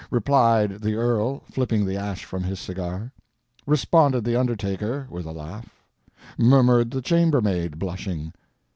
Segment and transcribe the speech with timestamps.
[0.09, 3.13] "...replied the Earl, flipping the ash from his cigar.""...
[3.67, 5.69] responded the undertaker, with a laugh.""...
[6.39, 8.33] murmured the chambermaid, blushing."